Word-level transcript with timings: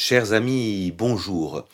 Chers 0.00 0.32
amis, 0.32 0.92
bonjour. 0.96 1.66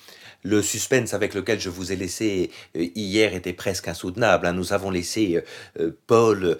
Le 0.46 0.60
suspense 0.60 1.14
avec 1.14 1.32
lequel 1.32 1.58
je 1.58 1.70
vous 1.70 1.90
ai 1.90 1.96
laissé 1.96 2.50
euh, 2.76 2.86
hier 2.94 3.34
était 3.34 3.54
presque 3.54 3.88
insoutenable. 3.88 4.46
Hein. 4.46 4.52
Nous 4.52 4.74
avons 4.74 4.90
laissé 4.90 5.36
euh, 5.36 5.40
euh, 5.80 5.96
Paul 6.06 6.58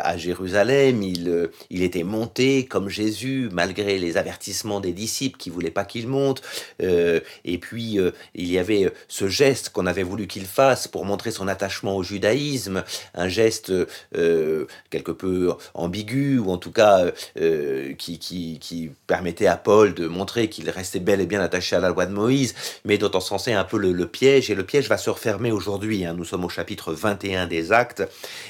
à 0.00 0.16
Jérusalem. 0.16 1.02
Il, 1.02 1.82
était 1.82 2.02
monté 2.02 2.64
comme 2.66 2.88
Jésus, 2.88 3.48
malgré 3.52 3.98
les 3.98 4.16
avertissements 4.16 4.80
des 4.80 4.92
disciples 4.92 5.38
qui 5.38 5.48
voulaient 5.48 5.70
pas 5.70 5.84
qu'il 5.84 6.08
monte. 6.08 6.42
et 6.80 7.58
puis, 7.60 7.98
il 8.34 8.46
y 8.46 8.58
avait 8.58 8.92
ce 9.06 9.28
geste 9.28 9.70
qu'on 9.70 9.86
avait 9.86 10.02
voulu 10.02 10.26
qu'il 10.26 10.44
fasse 10.44 10.88
pour 10.88 11.04
montrer 11.04 11.30
son 11.30 11.46
attachement 11.46 11.96
au 11.96 12.02
judaïsme. 12.02 12.82
Un 13.14 13.28
geste 13.28 13.72
quelque 14.90 15.12
peu 15.12 15.52
ambigu, 15.74 16.38
ou 16.38 16.50
en 16.50 16.58
tout 16.58 16.72
cas 16.72 17.06
qui 17.96 18.90
permettait 19.06 19.46
à 19.46 19.56
Paul 19.56 19.94
de 19.94 20.08
montrer 20.08 20.48
qu'il 20.48 20.67
restait 20.70 21.00
bel 21.00 21.20
et 21.20 21.26
bien 21.26 21.40
attaché 21.40 21.76
à 21.76 21.80
la 21.80 21.88
loi 21.88 22.06
de 22.06 22.12
Moïse 22.12 22.54
mais 22.84 22.98
dont 22.98 23.10
on 23.14 23.20
un 23.46 23.64
peu 23.64 23.78
le, 23.78 24.06
piège, 24.06 24.50
et 24.50 24.54
le 24.54 24.64
piège 24.64 24.88
va 24.88 24.96
se 24.96 25.10
refermer 25.10 25.52
aujourd'hui. 25.52 26.04
Hein. 26.04 26.14
Nous 26.16 26.24
sommes 26.24 26.44
au 26.44 26.48
chapitre 26.48 26.92
21 26.92 27.46
des 27.46 27.72
Actes, 27.72 28.02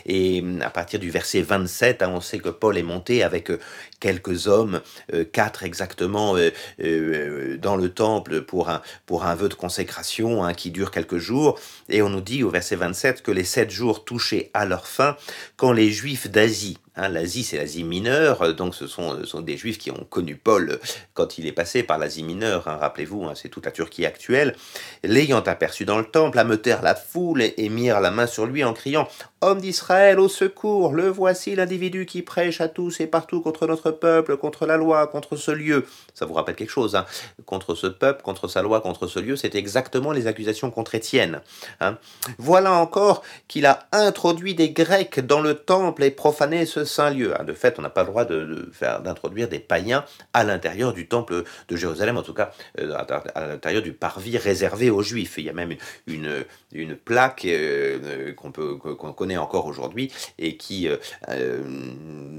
et 0.06 0.40
hum, 0.40 0.62
à 0.62 0.70
partir 0.70 0.98
du 0.98 1.10
verset 1.10 1.42
27, 1.42 2.02
hein, 2.02 2.10
on 2.14 2.20
sait 2.20 2.38
que 2.38 2.48
Paul 2.48 2.78
est 2.78 2.82
monté 2.82 3.22
avec 3.22 3.50
euh, 3.50 3.58
quelques 4.00 4.46
hommes, 4.46 4.80
euh, 5.12 5.24
quatre 5.24 5.64
exactement, 5.64 6.36
euh, 6.36 7.56
dans 7.58 7.76
le 7.76 7.88
temple 7.88 8.42
pour 8.42 8.68
un, 8.68 8.82
pour 9.06 9.24
un 9.24 9.34
vœu 9.34 9.48
de 9.48 9.54
consécration 9.54 10.44
hein, 10.44 10.54
qui 10.54 10.70
dure 10.70 10.90
quelques 10.90 11.18
jours, 11.18 11.58
et 11.88 12.02
on 12.02 12.08
nous 12.08 12.20
dit 12.20 12.42
au 12.42 12.50
verset 12.50 12.76
27 12.76 13.22
que 13.22 13.30
les 13.30 13.44
sept 13.44 13.70
jours 13.70 14.04
touchaient 14.04 14.50
à 14.54 14.64
leur 14.66 14.86
fin 14.86 15.16
quand 15.56 15.72
les 15.72 15.90
Juifs 15.90 16.30
d'Asie, 16.30 16.78
Hein, 16.98 17.10
L'Asie, 17.10 17.44
c'est 17.44 17.56
l'Asie 17.56 17.84
mineure, 17.84 18.54
donc 18.54 18.74
ce 18.74 18.88
sont, 18.88 19.14
des 19.40 19.56
Juifs 19.56 19.78
qui 19.78 19.92
ont 19.92 20.04
connu 20.10 20.34
Paul 20.34 20.80
quand 21.14 21.38
il 21.38 21.46
est 21.46 21.52
passé 21.52 21.84
par 21.84 21.96
l'Asie 21.96 22.24
mineure, 22.24 22.66
hein, 22.66 22.76
rappelez-vous, 22.80 23.24
c'est 23.36 23.48
toute 23.48 23.66
la 23.66 23.70
Turquie 23.70 24.04
actuelle. 24.04 24.56
L'ayant 25.04 25.38
aperçu 25.38 25.84
dans 25.84 25.98
le 25.98 26.04
temple, 26.04 26.40
ameutèrent 26.40 26.82
la 26.82 26.96
foule 26.96 27.42
et 27.42 27.68
mirent 27.68 28.00
la 28.00 28.10
main 28.10 28.26
sur 28.26 28.46
lui 28.46 28.64
en 28.64 28.72
criant 28.72 29.06
Homme 29.40 29.60
d'Israël, 29.60 30.18
au 30.18 30.26
secours, 30.26 30.92
le 30.92 31.08
voici 31.08 31.54
l'individu 31.54 32.06
qui 32.06 32.22
prêche 32.22 32.60
à 32.60 32.66
tous 32.66 32.98
et 32.98 33.06
partout 33.06 33.40
contre 33.40 33.68
notre 33.68 33.92
peuple, 33.92 34.36
contre 34.36 34.66
la 34.66 34.76
loi, 34.76 35.06
contre 35.06 35.36
ce 35.36 35.52
lieu. 35.52 35.86
Ça 36.12 36.26
vous 36.26 36.34
rappelle 36.34 36.56
quelque 36.56 36.70
chose, 36.70 36.96
hein 36.96 37.06
Contre 37.46 37.76
ce 37.76 37.86
peuple, 37.86 38.22
contre 38.22 38.48
sa 38.48 38.62
loi, 38.62 38.80
contre 38.80 39.06
ce 39.06 39.20
lieu, 39.20 39.36
c'est 39.36 39.54
exactement 39.54 40.10
les 40.10 40.26
accusations 40.26 40.72
contre 40.72 40.96
Étienne. 40.96 41.40
Hein 41.80 41.98
voilà 42.38 42.72
encore 42.72 43.22
qu'il 43.46 43.66
a 43.66 43.86
introduit 43.92 44.56
des 44.56 44.70
Grecs 44.70 45.20
dans 45.20 45.40
le 45.40 45.54
temple 45.54 46.02
et 46.02 46.10
profané 46.10 46.66
ce 46.66 46.84
saint 46.84 47.10
lieu. 47.10 47.40
Hein 47.40 47.44
de 47.44 47.52
fait, 47.52 47.78
on 47.78 47.82
n'a 47.82 47.90
pas 47.90 48.02
le 48.02 48.08
droit 48.08 48.24
de, 48.24 48.68
faire 48.72 49.02
d'introduire 49.02 49.48
des 49.48 49.60
païens 49.60 50.04
à 50.32 50.42
l'intérieur 50.42 50.92
du 50.92 51.06
temple 51.06 51.44
de 51.68 51.76
Jérusalem, 51.76 52.16
en 52.16 52.22
tout 52.22 52.34
cas 52.34 52.50
euh, 52.80 52.92
à 53.36 53.46
l'intérieur 53.46 53.82
du 53.82 53.92
parvis 53.92 54.36
réservé 54.36 54.90
aux 54.90 55.02
Juifs. 55.02 55.34
Il 55.38 55.44
y 55.44 55.50
a 55.50 55.52
même 55.52 55.76
une, 56.08 56.44
une, 56.72 56.96
plaque 56.96 57.44
euh, 57.44 58.32
qu'on 58.34 58.50
peut 58.50 58.76
qu'on 58.76 59.27
encore 59.36 59.66
aujourd'hui 59.66 60.12
et 60.38 60.56
qui 60.56 60.88
euh, 60.88 60.96
euh, 61.28 61.62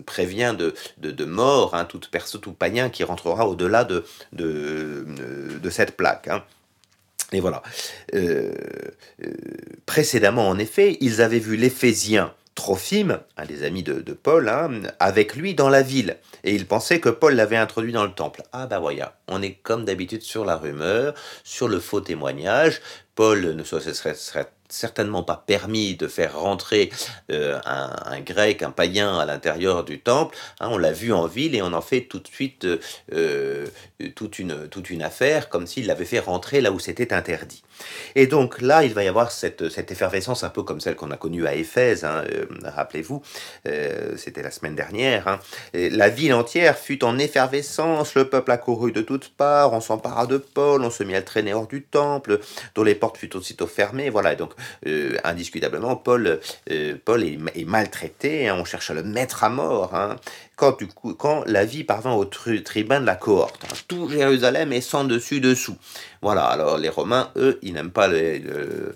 prévient 0.06 0.56
de, 0.58 0.74
de, 0.98 1.26
mort 1.26 1.76
hein, 1.76 1.86
toute 1.86 2.10
personne, 2.10 2.42
tout 2.42 2.54
païen 2.54 2.90
qui 2.90 3.04
rentrera 3.04 3.48
au-delà 3.48 3.84
de, 3.84 4.06
de, 4.34 5.06
de, 5.62 5.70
cette 5.70 5.96
plaque. 5.96 6.28
Hein. 6.28 6.44
Et 7.32 7.40
voilà. 7.40 7.62
Euh, 8.16 8.54
précédemment, 9.86 10.50
en 10.50 10.58
effet, 10.58 10.98
ils 11.02 11.22
avaient 11.22 11.40
vu 11.40 11.56
l'Éphésien 11.56 12.34
Trophime, 12.60 13.20
un 13.38 13.46
des 13.46 13.64
amis 13.64 13.84
de, 13.84 14.02
Paul, 14.12 14.50
hein, 14.50 14.82
avec 15.00 15.38
lui 15.38 15.56
dans 15.56 15.70
la 15.70 15.82
ville. 15.82 16.18
Et 16.44 16.54
ils 16.54 16.68
pensaient 16.68 17.00
que 17.00 17.08
Paul 17.08 17.34
l'avait 17.36 17.56
introduit 17.56 17.94
dans 17.94 18.04
le 18.04 18.12
temple. 18.12 18.44
Ah 18.52 18.68
bah 18.68 18.80
voilà, 18.80 19.18
on 19.30 19.42
est 19.42 19.54
comme 19.54 19.86
d'habitude 19.86 20.24
sur 20.24 20.44
la 20.44 20.58
rumeur, 20.58 21.14
sur 21.46 21.70
le 21.70 21.80
faux 21.80 22.02
témoignage. 22.02 22.82
Paul 23.16 23.56
ne 23.56 23.64
serait, 23.64 24.14
serait 24.14 24.50
certainement 24.70 25.24
pas 25.24 25.44
permis 25.46 25.96
de 25.96 26.08
faire 26.08 26.40
rentrer 26.40 26.92
euh, 27.32 27.60
un, 27.66 28.22
grec, 28.22 28.64
un 28.64 28.72
païen 28.72 29.18
à 29.18 29.26
l'intérieur 29.26 29.84
du 29.84 30.00
temple. 30.00 30.38
Hein, 30.60 30.70
on 30.72 30.78
l'a 30.78 30.92
vu 30.92 31.12
en 31.12 31.26
ville 31.26 31.56
et 31.56 31.62
on 31.62 31.74
en 31.74 31.82
fait 31.82 32.02
tout 32.02 32.20
de 32.20 32.28
suite 32.28 32.66
euh, 32.66 32.78
euh, 33.14 33.68
toute, 34.16 34.40
une, 34.40 34.68
toute 34.70 34.90
une 34.90 35.02
affaire 35.02 35.50
comme 35.50 35.68
s'il 35.68 35.88
l'avait 35.88 36.06
fait 36.06 36.20
rentrer 36.20 36.62
là 36.62 36.72
où 36.72 36.80
c'était 36.80 37.14
interdit. 37.14 37.64
Et 38.16 38.28
donc 38.28 38.62
là, 38.62 38.84
il 38.84 38.94
va 38.94 39.04
y 39.04 39.08
avoir 39.08 39.32
cette, 39.32 39.62
effervescence 39.92 40.44
un 40.44 40.50
peu 40.50 40.64
comme 40.64 40.80
celle 40.80 40.96
qu'on 40.96 41.12
a 41.12 41.18
connue 41.18 41.48
à 41.48 41.56
Éphèse, 41.56 42.04
hein, 42.04 42.24
rappelez-vous, 42.64 43.22
c'était 44.16 44.42
la 44.42 44.52
semaine 44.52 44.76
dernière. 44.76 45.28
Hein. 45.28 45.40
La 45.74 46.10
ville 46.10 46.34
entière 46.34 46.78
fut 46.78 47.04
en 47.04 47.18
effervescence, 47.18 48.16
le 48.16 48.30
peuple 48.30 48.52
accourut 48.52 48.92
de 48.92 49.02
toutes 49.02 49.30
parts, 49.30 49.74
on 49.74 49.82
s'empara 49.82 50.28
de 50.28 50.38
Paul, 50.38 50.84
on 50.84 50.90
se 50.90 51.04
mit 51.04 51.16
à 51.16 51.20
le 51.20 51.26
traîner 51.26 51.54
hors 51.54 51.68
du 51.68 51.84
temple, 51.84 52.40
dont 52.76 52.84
les 52.84 52.96
portes 52.96 53.18
furent 53.18 53.36
aussitôt 53.36 53.68
fermées. 53.68 54.10
Voilà, 54.10 54.36
donc 54.36 54.54
euh, 54.88 55.18
indiscutablement, 55.24 55.96
Paul, 55.96 56.40
euh, 56.72 56.96
Paul 57.04 57.24
est, 57.24 57.66
maltraité, 57.66 58.48
hein, 58.48 58.58
on 58.60 58.66
cherche 58.66 58.90
à 58.92 58.94
le 58.94 59.04
mettre 59.04 59.44
à 59.44 59.50
mort. 59.50 59.94
Hein. 60.62 60.78
quand, 61.18 61.44
la 61.46 61.66
vie 61.66 61.84
parvint 61.84 62.14
au 62.14 62.26
tribun 62.26 63.02
de 63.02 63.06
la 63.06 63.16
cohorte, 63.16 63.64
hein. 63.66 63.76
tout 63.88 64.10
Jérusalem 64.10 64.74
est 64.74 64.82
sans 64.82 65.04
dessus-dessous. 65.04 65.78
Voilà, 66.22 66.46
alors 66.46 66.78
les 66.78 66.90
Romains, 66.90 67.32
eux, 67.38 67.60
ils 67.62 67.74
n'aiment 67.74 67.92
pas 67.92 68.08
le, 68.08 68.94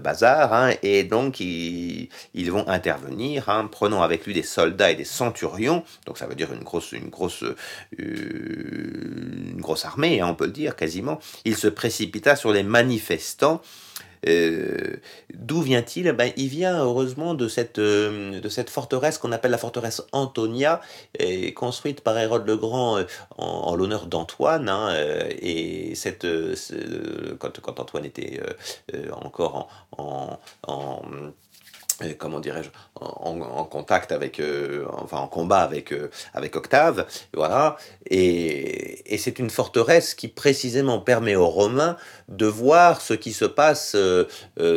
bazar, 0.00 0.70
et 0.82 1.04
donc 1.04 1.40
ils, 1.40 2.08
vont 2.48 2.68
intervenir, 2.68 3.68
prenant 3.70 4.02
avec 4.02 4.26
lui 4.26 4.34
des 4.34 4.42
soldats 4.42 4.90
et 4.90 4.96
des 4.96 5.04
centurions, 5.04 5.84
donc 6.06 6.18
ça 6.18 6.26
veut 6.26 6.34
dire 6.34 6.52
une 6.52 6.64
grosse, 6.64 6.92
une 6.92 7.10
grosse, 7.10 7.44
euh, 7.44 7.54
une 7.98 9.60
grosse 9.60 9.84
armée, 9.84 10.22
on 10.22 10.34
peut 10.34 10.46
le 10.46 10.52
dire 10.52 10.76
quasiment. 10.76 11.20
Il 11.44 11.56
se 11.56 11.68
précipita 11.68 12.36
sur 12.36 12.52
les 12.52 12.62
manifestants 12.62 13.62
euh, 14.28 14.96
d'où 15.34 15.60
vient-il? 15.60 16.10
Ben, 16.12 16.32
Il 16.36 16.48
vient 16.48 16.82
heureusement 16.82 17.34
de 17.34 17.48
cette, 17.48 17.78
euh, 17.78 18.40
de 18.40 18.48
cette 18.48 18.70
forteresse 18.70 19.18
qu'on 19.18 19.32
appelle 19.32 19.50
la 19.50 19.58
forteresse 19.58 20.02
Antonia, 20.12 20.80
construite 21.54 22.00
par 22.00 22.18
Hérode 22.18 22.46
le 22.46 22.56
Grand 22.56 22.98
euh, 22.98 23.04
en, 23.36 23.74
l'honneur 23.74 24.06
d'Antoine. 24.06 24.68
Hein, 24.68 24.94
et 25.40 25.94
cette, 25.94 26.26
quand, 27.38 27.60
quand, 27.60 27.80
Antoine 27.80 28.04
était 28.04 28.40
encore 29.12 29.68
en, 29.96 30.38
en 30.66 31.02
comment 32.18 32.40
dirais-je, 32.40 32.70
en, 32.96 33.64
contact 33.64 34.12
avec, 34.12 34.40
euh, 34.40 34.84
enfin 34.90 35.18
en 35.18 35.28
combat 35.28 35.60
avec, 35.60 35.92
euh, 35.92 36.10
avec 36.32 36.56
Octave, 36.56 37.06
voilà. 37.32 37.76
Et, 38.10 39.14
et 39.14 39.18
c'est 39.18 39.38
une 39.38 39.50
forteresse 39.50 40.14
qui 40.14 40.28
précisément 40.28 40.98
permet 40.98 41.34
aux 41.34 41.48
Romains 41.48 41.96
de 42.28 42.46
voir 42.46 43.00
ce 43.00 43.14
qui 43.14 43.32
se 43.32 43.44
passe 43.44 43.94
euh, 43.94 44.24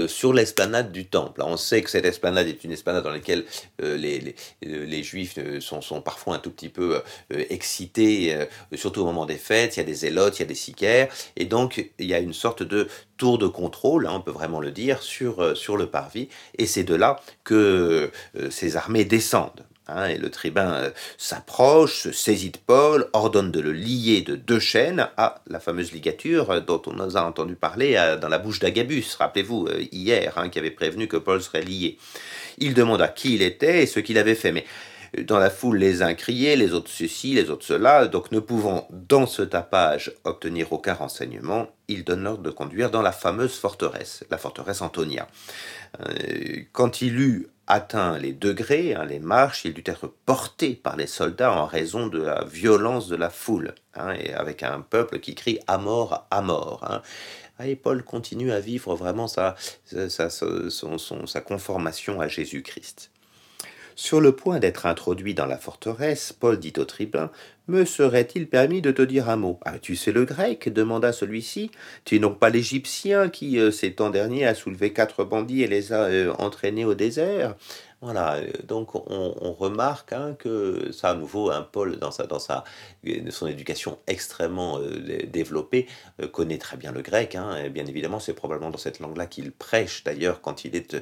sur 0.07 0.33
l'esplanade 0.33 0.91
du 0.91 1.05
temple. 1.05 1.41
on 1.43 1.57
sait 1.57 1.81
que 1.81 1.89
cette 1.89 2.05
esplanade 2.05 2.47
est 2.47 2.63
une 2.63 2.71
esplanade 2.71 3.03
dans 3.03 3.11
laquelle 3.11 3.45
les, 3.79 4.19
les, 4.19 4.35
les, 4.61 5.03
Juifs 5.03 5.37
sont, 5.59 5.81
sont 5.81 6.01
parfois 6.01 6.35
un 6.35 6.39
tout 6.39 6.51
petit 6.51 6.69
peu 6.69 7.01
excités, 7.29 8.35
surtout 8.75 9.01
au 9.01 9.05
moment 9.05 9.25
des 9.25 9.37
fêtes. 9.37 9.77
Il 9.77 9.79
y 9.79 9.83
a 9.83 9.85
des 9.85 9.93
zélotes, 9.93 10.37
il 10.37 10.41
y 10.41 10.45
a 10.45 10.47
des 10.47 10.55
sicaires, 10.55 11.07
et 11.35 11.45
donc 11.45 11.91
il 11.99 12.05
y 12.07 12.13
a 12.13 12.19
une 12.19 12.33
sorte 12.33 12.63
de 12.63 12.87
tour 13.17 13.37
de 13.37 13.47
contrôle, 13.47 14.07
hein, 14.07 14.13
on 14.15 14.21
peut 14.21 14.31
vraiment 14.31 14.59
le 14.59 14.71
dire, 14.71 15.01
sur, 15.01 15.57
sur 15.57 15.77
le 15.77 15.87
parvis. 15.87 16.29
Et 16.57 16.65
c'est 16.65 16.83
de 16.83 16.95
là 16.95 17.19
que 17.43 18.11
euh, 18.35 18.49
ces 18.49 18.77
armées 18.77 19.05
descendent. 19.05 19.65
Hein, 19.89 20.07
et 20.07 20.17
le 20.17 20.29
tribun 20.29 20.73
euh, 20.73 20.89
s'approche, 21.17 22.03
se 22.03 22.11
saisit 22.11 22.51
de 22.51 22.57
Paul, 22.57 23.07
ordonne 23.13 23.51
de 23.51 23.61
le 23.61 23.71
lier 23.71 24.21
de 24.21 24.35
deux 24.35 24.59
chaînes 24.59 25.07
à 25.15 25.41
la 25.47 25.61
fameuse 25.61 25.93
ligature 25.93 26.51
euh, 26.51 26.59
dont 26.59 26.81
on 26.87 26.93
nous 26.93 27.15
a 27.15 27.21
entendu 27.21 27.55
parler 27.55 27.95
dans 28.21 28.27
la 28.27 28.37
bouche 28.37 28.59
d'Agabus, 28.59 29.05
rappelez-vous, 29.17 29.69
hier, 29.91 30.37
hein, 30.37 30.49
qui 30.49 30.59
avait 30.59 30.71
prévenu 30.71 31.07
que 31.07 31.17
Paul 31.17 31.41
serait 31.41 31.61
lié. 31.61 31.97
Il 32.57 32.73
demanda 32.73 33.07
qui 33.07 33.35
il 33.35 33.41
était 33.41 33.83
et 33.83 33.85
ce 33.85 33.99
qu'il 33.99 34.17
avait 34.17 34.35
fait. 34.35 34.65
Dans 35.25 35.39
la 35.39 35.49
foule, 35.49 35.77
les 35.77 36.01
uns 36.01 36.13
criaient, 36.13 36.55
les 36.55 36.73
autres 36.73 36.89
ceci, 36.89 37.33
les 37.33 37.49
autres 37.49 37.65
cela, 37.65 38.07
donc 38.07 38.31
ne 38.31 38.39
pouvant 38.39 38.87
dans 38.91 39.25
ce 39.25 39.41
tapage 39.41 40.13
obtenir 40.23 40.71
aucun 40.73 40.93
renseignement, 40.93 41.67
il 41.87 42.03
donne 42.03 42.23
l'ordre 42.23 42.43
de 42.43 42.49
conduire 42.49 42.91
dans 42.91 43.01
la 43.01 43.11
fameuse 43.11 43.57
forteresse, 43.57 44.23
la 44.29 44.37
forteresse 44.37 44.81
Antonia. 44.81 45.27
Euh, 45.99 46.61
quand 46.73 47.01
il 47.01 47.19
eut 47.19 47.47
atteint 47.67 48.17
les 48.17 48.33
degrés, 48.33 48.95
hein, 48.95 49.05
les 49.05 49.19
marches, 49.19 49.65
il 49.65 49.73
dut 49.73 49.83
être 49.85 50.07
porté 50.25 50.73
par 50.75 50.95
les 50.95 51.07
soldats 51.07 51.51
en 51.51 51.65
raison 51.65 52.07
de 52.07 52.21
la 52.21 52.45
violence 52.45 53.07
de 53.07 53.15
la 53.15 53.29
foule, 53.29 53.75
hein, 53.95 54.13
et 54.13 54.33
avec 54.33 54.63
un 54.63 54.81
peuple 54.81 55.19
qui 55.19 55.35
crie 55.35 55.59
à 55.67 55.77
mort, 55.77 56.27
à 56.31 56.41
mort. 56.41 56.85
Hein. 56.89 57.01
Et 57.65 57.75
Paul 57.75 58.03
continue 58.03 58.51
à 58.51 58.59
vivre 58.59 58.95
vraiment 58.95 59.27
sa, 59.27 59.55
sa, 59.85 60.29
sa 60.29 61.41
conformation 61.41 62.21
à 62.21 62.27
Jésus-Christ. 62.27 63.09
Sur 63.99 64.21
le 64.21 64.31
point 64.31 64.59
d'être 64.59 64.85
introduit 64.85 65.33
dans 65.33 65.47
la 65.47 65.57
forteresse, 65.57 66.31
Paul 66.31 66.59
dit 66.59 66.71
au 66.77 66.85
tribun 66.85 67.31
Me 67.67 67.83
serait-il 67.83 68.47
permis 68.47 68.79
de 68.79 68.91
te 68.91 69.01
dire 69.01 69.27
un 69.27 69.37
mot? 69.37 69.59
Tu 69.81 69.95
sais 69.95 70.11
le 70.11 70.23
grec? 70.23 70.71
demanda 70.71 71.11
celui-ci. 71.11 71.71
Tu 72.05 72.13
n'es 72.13 72.21
donc 72.21 72.37
pas 72.37 72.51
l'Égyptien 72.51 73.29
qui, 73.29 73.57
euh, 73.57 73.71
ces 73.71 73.93
temps 73.93 74.11
derniers, 74.11 74.45
a 74.45 74.53
soulevé 74.53 74.93
quatre 74.93 75.23
bandits 75.23 75.63
et 75.63 75.67
les 75.67 75.93
a 75.93 76.03
euh, 76.03 76.31
entraînés 76.37 76.85
au 76.85 76.93
désert? 76.93 77.55
Voilà, 78.01 78.35
euh, 78.35 78.51
donc 78.63 78.93
on, 78.93 79.53
remarque 79.53 80.13
hein, 80.13 80.35
que 80.37 80.91
ça, 80.91 81.09
à 81.09 81.15
nouveau, 81.15 81.49
un 81.49 81.63
Paul, 81.63 81.97
dans, 81.97 82.11
sa, 82.11 82.27
dans 82.27 82.37
sa, 82.37 82.63
euh, 83.07 83.31
son 83.31 83.47
éducation 83.47 83.97
extrêmement 84.05 84.77
euh, 84.79 85.25
développée, 85.25 85.87
connaît 86.31 86.59
très 86.59 86.77
bien 86.77 86.91
le 86.91 87.01
grec. 87.01 87.33
Hein, 87.35 87.69
bien 87.69 87.87
évidemment, 87.87 88.19
c'est 88.19 88.35
probablement 88.35 88.69
dans 88.69 88.77
cette 88.77 88.99
langue-là 88.99 89.25
qu'il 89.25 89.51
prêche, 89.51 90.03
d'ailleurs, 90.03 90.41
quand 90.41 90.63
il 90.63 90.75
est 90.75 90.95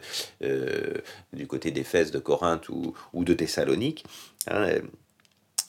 du 1.34 1.48
côté 1.48 1.72
d'Éphèse, 1.72 2.12
de 2.12 2.20
Corinthe 2.20 2.70
ou, 2.70 2.94
ou 3.14 3.26
de 3.26 3.34
Thessalonique. 3.34 4.06
hein, 4.48 4.80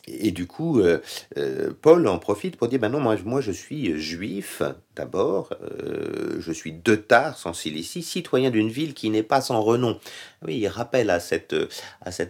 et 0.08 0.31
du 0.31 0.47
coup, 0.47 0.81
euh, 0.81 1.00
euh, 1.37 1.73
Paul 1.82 2.06
en 2.06 2.19
profite 2.19 2.56
pour 2.56 2.69
dire, 2.69 2.79
ben 2.79 2.91
non, 2.91 3.00
moi, 3.00 3.41
je 3.41 3.50
suis 3.50 4.00
juif 4.00 4.62
d'abord, 4.94 5.50
euh, 5.62 6.37
je 6.38 6.53
suis 6.53 6.73
de 6.73 6.94
Tars 6.94 7.38
en 7.44 7.53
Cilicie, 7.53 8.03
citoyen 8.03 8.50
d'une 8.50 8.69
ville 8.69 8.94
qui 8.94 9.11
n'est 9.11 9.25
pas 9.25 9.41
sans 9.41 9.61
renom. 9.61 9.99
Oui, 10.47 10.58
il 10.58 10.69
rappelle 10.69 11.11
à, 11.11 11.19
cet 11.19 11.53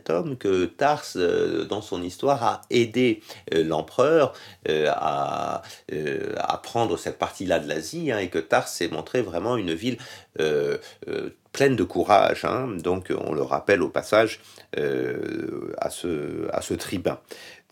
homme 0.08 0.36
que 0.38 0.64
Tars, 0.64 1.04
dans 1.68 1.82
son 1.82 2.02
histoire, 2.02 2.42
a 2.42 2.60
aidé 2.70 3.20
l'empereur 3.52 4.32
à, 4.68 5.62
prendre 6.62 6.96
cette 6.96 7.18
partie-là 7.18 7.60
de 7.60 7.68
l'Asie, 7.68 8.10
hein, 8.10 8.18
et 8.18 8.28
que 8.28 8.38
Tars 8.38 8.68
s'est 8.68 8.88
montré 8.88 9.20
vraiment 9.20 9.56
une 9.56 9.74
ville 9.74 9.98
pleine 11.56 11.74
de 11.74 11.84
courage. 11.84 12.44
hein. 12.44 12.68
donc 12.76 13.10
on 13.26 13.32
le 13.32 13.40
rappelle 13.40 13.80
au 13.82 13.88
passage 13.88 14.40
euh, 14.76 15.72
à, 15.78 15.88
ce, 15.88 16.48
à 16.52 16.60
ce 16.60 16.74
tribun. 16.74 17.18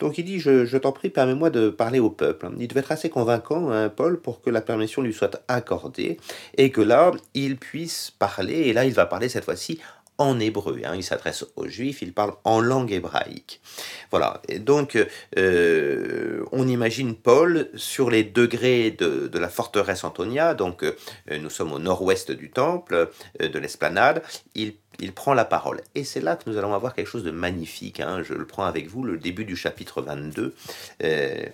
Donc 0.00 0.16
il 0.16 0.24
dit, 0.24 0.40
je, 0.40 0.76
t'en 0.78 0.92
prie, 0.92 1.10
permets-moi 1.10 1.50
de 1.50 1.68
parler 1.68 2.00
au 2.00 2.08
peuple. 2.10 2.48
Il 2.58 2.66
devait 2.66 2.80
être 2.80 2.92
assez 2.92 3.10
convaincant, 3.10 3.70
hein, 3.70 3.90
Paul, 3.90 4.18
pour 4.18 4.40
que 4.40 4.48
la 4.48 4.62
permission 4.62 5.02
lui 5.02 5.12
soit 5.12 5.42
accordée, 5.48 6.18
et 6.56 6.70
que 6.70 6.80
là, 6.80 7.12
il 7.34 7.56
puisse 7.58 8.10
parler, 8.10 8.54
et 8.54 8.72
là, 8.72 8.86
il 8.86 8.94
va 8.94 9.04
parler 9.06 9.28
cette 9.28 9.44
fois-ci 9.44 9.80
en 10.18 10.38
hébreu. 10.40 10.80
hein. 10.84 10.92
Il 10.94 11.02
s'adresse 11.02 11.44
aux 11.56 11.66
juifs, 11.68 12.02
il 12.02 12.12
parle 12.12 12.34
en 12.44 12.60
langue 12.60 12.92
hébraïque. 12.92 13.60
Voilà, 14.10 14.40
donc 14.60 14.96
euh, 15.38 16.44
on 16.52 16.68
imagine 16.68 17.14
Paul 17.14 17.68
sur 17.74 18.10
les 18.10 18.24
degrés 18.24 18.90
de, 18.90 19.28
de 19.28 19.38
la 19.38 19.48
forteresse 19.48 20.04
Antonia, 20.04 20.54
donc 20.54 20.84
euh, 20.84 20.92
nous 21.38 21.50
sommes 21.50 21.72
au 21.72 21.78
nord-ouest 21.78 22.30
du 22.32 22.50
temple, 22.50 23.10
euh, 23.42 23.48
de 23.48 23.58
l'esplanade, 23.58 24.22
il 24.54 24.74
il 25.00 25.12
prend 25.12 25.34
la 25.34 25.44
parole. 25.44 25.80
Et 25.96 26.04
c'est 26.04 26.20
là 26.20 26.36
que 26.36 26.48
nous 26.48 26.56
allons 26.56 26.72
avoir 26.72 26.94
quelque 26.94 27.08
chose 27.08 27.24
de 27.24 27.32
magnifique. 27.32 27.98
hein. 27.98 28.22
Je 28.22 28.32
le 28.32 28.46
prends 28.46 28.62
avec 28.64 28.86
vous, 28.86 29.02
le 29.02 29.16
début 29.18 29.44
du 29.44 29.56
chapitre 29.56 30.02
22. 30.02 30.54
Euh, 31.02 31.46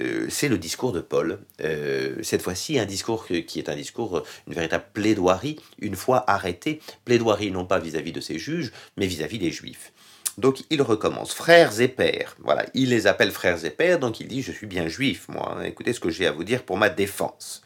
euh, 0.00 0.26
c'est 0.28 0.48
le 0.48 0.58
discours 0.58 0.92
de 0.92 1.00
Paul. 1.00 1.38
Euh, 1.62 2.16
cette 2.22 2.42
fois-ci, 2.42 2.78
un 2.78 2.84
discours 2.84 3.26
qui 3.26 3.58
est 3.58 3.68
un 3.68 3.76
discours, 3.76 4.18
euh, 4.18 4.24
une 4.46 4.54
véritable 4.54 4.84
plaidoirie, 4.92 5.60
une 5.78 5.96
fois 5.96 6.24
arrêté. 6.28 6.80
Plaidoirie 7.04 7.50
non 7.50 7.64
pas 7.64 7.78
vis-à-vis 7.78 8.12
de 8.12 8.20
ses 8.20 8.38
juges, 8.38 8.72
mais 8.96 9.06
vis-à-vis 9.06 9.38
des 9.38 9.50
juifs. 9.50 9.92
Donc 10.36 10.64
il 10.70 10.82
recommence, 10.82 11.32
frères 11.32 11.80
et 11.80 11.88
pères. 11.88 12.36
Voilà, 12.40 12.66
il 12.74 12.90
les 12.90 13.06
appelle 13.06 13.30
frères 13.30 13.64
et 13.64 13.70
pères, 13.70 14.00
donc 14.00 14.18
il 14.18 14.26
dit, 14.26 14.42
je 14.42 14.50
suis 14.50 14.66
bien 14.66 14.88
juif, 14.88 15.26
moi. 15.28 15.58
Écoutez 15.64 15.92
ce 15.92 16.00
que 16.00 16.10
j'ai 16.10 16.26
à 16.26 16.32
vous 16.32 16.44
dire 16.44 16.64
pour 16.64 16.76
ma 16.76 16.88
défense. 16.88 17.62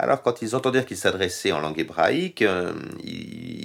Alors, 0.00 0.22
quand 0.22 0.40
ils 0.40 0.56
entendirent 0.56 0.86
qu'il 0.86 0.96
s'adressait 0.96 1.52
en 1.52 1.60
langue 1.60 1.78
hébraïque, 1.78 2.42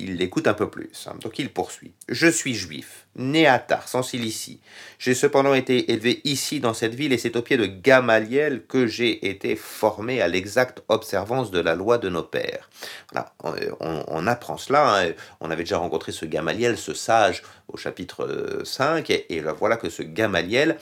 ils 0.06 0.18
l'écoutent 0.18 0.48
un 0.48 0.54
peu 0.54 0.70
plus. 0.70 0.92
hein. 1.08 1.16
Donc, 1.22 1.40
il 1.40 1.50
poursuit. 1.52 1.94
Je 2.10 2.28
suis 2.28 2.54
juif, 2.56 3.08
né 3.16 3.48
à 3.48 3.60
Tars, 3.60 3.88
en 3.94 4.04
Cilicie. 4.04 4.60
J'ai 5.00 5.14
cependant 5.14 5.54
été 5.54 5.92
élevé 5.92 6.22
ici, 6.24 6.60
dans 6.60 6.74
cette 6.74 6.96
ville, 6.96 7.14
et 7.14 7.18
c'est 7.18 7.36
au 7.36 7.42
pied 7.42 7.58
de 7.58 7.66
Gamaliel 7.66 8.64
que 8.68 8.88
j'ai 8.88 9.28
été 9.30 9.56
formé 9.56 10.22
à 10.22 10.28
l'exacte 10.28 10.84
observance 10.88 11.52
de 11.52 11.60
la 11.60 11.76
loi 11.76 11.98
de 11.98 12.10
nos 12.10 12.24
pères. 12.24 12.70
Voilà, 13.12 13.34
on, 13.80 14.28
apprend 14.28 14.58
cela. 14.58 15.02
hein. 15.02 15.12
On 15.42 15.52
avait 15.52 15.64
déjà 15.64 15.78
rencontré 15.78 16.12
ce 16.12 16.26
Gamaliel, 16.26 16.78
ce 16.78 16.94
sage, 16.94 17.44
au 17.68 17.78
chapitre 17.78 18.26
euh, 18.26 18.64
5, 18.64 19.10
et, 19.10 19.36
et 19.36 19.42
là, 19.42 19.54
voilà 19.54 19.78
que 19.78 19.90
ce 19.90 20.04
Gamaliel, 20.04 20.78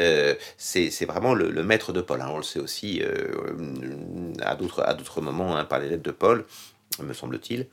euh, 0.00 0.34
c'est 0.56 1.04
vraiment 1.06 1.34
le, 1.34 1.50
maître 1.64 1.92
de 1.92 2.00
Paul. 2.00 2.20
hein. 2.22 2.28
On 2.30 2.36
le 2.38 2.42
sait 2.42 2.60
aussi 2.60 3.02
euh, 3.02 4.32
à 4.42 4.54
d'autres 4.54 5.20
moments 5.20 5.64
par 5.64 5.80
les 5.80 5.88
lettres 5.88 6.02
de 6.02 6.10
Paul, 6.12 6.44
me 7.02 7.12
semble-t-il. 7.12 7.66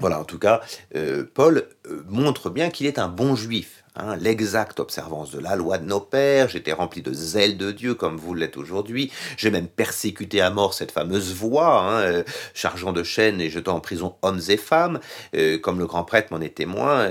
Voilà, 0.00 0.18
en 0.18 0.24
tout 0.24 0.38
cas, 0.38 0.62
euh, 0.96 1.24
Paul 1.34 1.68
euh, 1.86 2.02
montre 2.08 2.48
bien 2.48 2.70
qu'il 2.70 2.86
est 2.86 2.98
un 2.98 3.08
bon 3.08 3.36
juif. 3.36 3.84
hein, 3.96 4.16
L'exacte 4.16 4.80
observance 4.80 5.30
de 5.30 5.38
la 5.38 5.56
loi 5.56 5.76
de 5.76 5.84
nos 5.84 6.00
pères, 6.00 6.48
j'étais 6.48 6.72
rempli 6.72 7.02
de 7.02 7.12
zèle 7.12 7.58
de 7.58 7.70
Dieu 7.70 7.94
comme 7.94 8.16
vous 8.16 8.32
l'êtes 8.32 8.56
aujourd'hui. 8.56 9.12
J'ai 9.36 9.50
même 9.50 9.68
persécuté 9.68 10.40
à 10.40 10.48
mort 10.48 10.72
cette 10.72 10.90
fameuse 10.90 11.34
voix, 11.34 11.82
hein, 11.82 12.00
euh, 12.00 12.22
chargeant 12.54 12.92
de 12.92 13.02
chaînes 13.02 13.42
et 13.42 13.50
jetant 13.50 13.76
en 13.76 13.80
prison 13.80 14.14
hommes 14.22 14.40
et 14.48 14.56
femmes, 14.56 15.00
euh, 15.36 15.58
comme 15.58 15.78
le 15.78 15.86
grand 15.86 16.04
prêtre 16.04 16.32
m'en 16.32 16.40
est 16.40 16.54
témoin, 16.54 17.10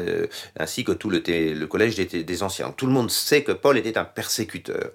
ainsi 0.57 0.83
que 0.83 0.91
tout 0.91 1.11
le, 1.11 1.19
collège 1.67 1.95
des, 1.95 2.43
anciens. 2.43 2.71
Tout 2.71 2.87
le 2.87 2.93
monde 2.93 3.11
sait 3.11 3.43
que 3.43 3.51
Paul 3.51 3.77
était 3.77 3.99
un 3.99 4.05
persécuteur. 4.05 4.93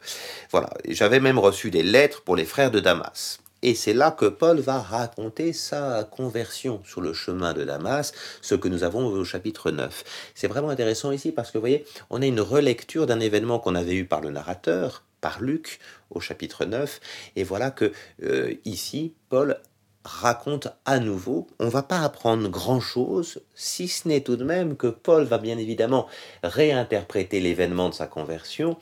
Voilà, 0.51 0.71
j'avais 0.89 1.21
même 1.21 1.39
reçu 1.39 1.71
des 1.71 1.85
lettres 1.85 2.23
pour 2.23 2.35
les 2.35 2.45
frères 2.45 2.73
de 2.73 2.81
Damas. 2.81 3.39
Et 3.65 3.75
c'est 3.75 3.95
là 3.95 4.11
que 4.11 4.27
Paul 4.27 4.61
va 4.61 4.79
raconter 4.79 5.55
sa 5.55 6.05
conversion 6.05 6.83
sur 6.85 7.01
le 7.01 7.15
chemin 7.15 7.55
de 7.55 7.65
Damas, 7.65 8.13
ce 8.43 8.55
que 8.55 8.69
nous 8.69 8.85
avons 8.85 9.07
au 9.07 9.25
chapitre 9.25 9.71
9. 9.71 10.05
C'est 10.35 10.49
vraiment 10.49 10.69
intéressant 10.69 11.13
ici 11.13 11.33
parce 11.33 11.51
que 11.51 11.57
vous 11.57 11.63
voyez, 11.63 11.87
on 12.11 12.21
a 12.21 12.27
une 12.27 12.43
relecture 12.43 13.07
d'un 13.07 13.21
événement 13.21 13.59
qu'on 13.59 13.75
avait 13.75 13.95
eu 13.95 14.05
par 14.05 14.21
le 14.21 14.29
narrateur, 14.29 15.03
par 15.23 15.41
Luc, 15.41 15.79
au 16.11 16.21
chapitre 16.21 16.67
9. 16.67 17.01
Et 17.37 17.43
voilà 17.43 17.71
que 17.71 17.91
euh, 18.23 18.53
ici, 18.67 19.15
Paul 19.31 19.59
raconte 20.05 20.69
à 20.85 20.99
nouveau, 20.99 21.47
on 21.59 21.69
va 21.69 21.83
pas 21.83 22.01
apprendre 22.01 22.49
grand-chose, 22.51 23.41
si 23.55 23.89
ce 23.89 24.07
n'est 24.07 24.21
tout 24.21 24.37
de 24.37 24.45
même 24.45 24.77
que 24.77 24.89
Paul 24.89 25.25
va 25.25 25.39
bien 25.39 25.57
évidemment 25.57 26.07
réinterpréter 26.43 27.41
l'événement 27.41 27.89
de 27.89 27.95
sa 27.95 28.07
conversion 28.07 28.77